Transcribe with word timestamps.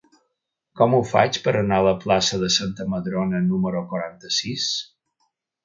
Com 0.79 0.95
ho 0.97 1.01
faig 1.09 1.37
per 1.47 1.53
anar 1.59 1.77
a 1.83 1.87
la 1.89 1.93
plaça 2.05 2.41
de 2.45 2.51
Santa 2.57 2.89
Madrona 2.95 3.45
número 3.53 3.85
quaranta-sis? 3.95 4.69